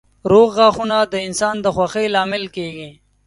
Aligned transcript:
روغ 0.31 0.49
غاښونه 0.57 0.97
د 1.13 1.15
انسان 1.27 1.55
د 1.61 1.65
خوښۍ 1.75 2.07
لامل 2.15 2.43
کېږي. 2.55 2.89